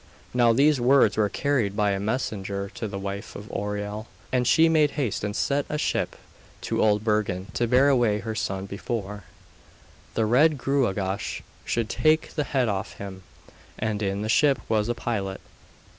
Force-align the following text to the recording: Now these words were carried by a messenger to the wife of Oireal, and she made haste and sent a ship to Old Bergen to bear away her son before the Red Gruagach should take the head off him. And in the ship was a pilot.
Now 0.33 0.51
these 0.51 0.81
words 0.81 1.15
were 1.15 1.29
carried 1.29 1.75
by 1.77 1.91
a 1.91 1.99
messenger 1.99 2.71
to 2.73 2.87
the 2.87 2.97
wife 2.97 3.35
of 3.35 3.47
Oireal, 3.51 4.07
and 4.31 4.47
she 4.47 4.67
made 4.67 4.89
haste 4.97 5.23
and 5.23 5.35
sent 5.35 5.67
a 5.69 5.77
ship 5.77 6.15
to 6.61 6.81
Old 6.81 7.03
Bergen 7.03 7.51
to 7.53 7.67
bear 7.67 7.87
away 7.89 8.17
her 8.17 8.33
son 8.33 8.65
before 8.65 9.25
the 10.15 10.25
Red 10.25 10.57
Gruagach 10.57 11.43
should 11.65 11.87
take 11.87 12.33
the 12.33 12.45
head 12.45 12.67
off 12.67 12.93
him. 12.93 13.21
And 13.77 14.01
in 14.01 14.23
the 14.23 14.27
ship 14.27 14.59
was 14.67 14.89
a 14.89 14.95
pilot. 14.95 15.39